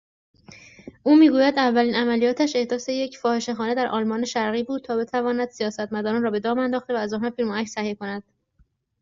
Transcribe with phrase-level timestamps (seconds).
[1.03, 6.29] او میگوید اولین عملیاتش احداث یک فاحشهخانه در آلمان شرقی بود تا بتواند سیاستمداران را
[6.31, 8.23] به دام انداخته و از آنها فیلم و عکس تهیه کند